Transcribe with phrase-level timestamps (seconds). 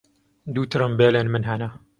[0.45, 1.67] Du tirimbêlên min hene.